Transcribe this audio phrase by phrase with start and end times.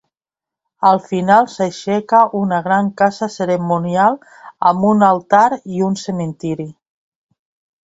[0.91, 4.19] Al final s'aixeca una gran casa cerimonial
[4.73, 5.45] amb un altar
[5.77, 6.69] i un cementiri.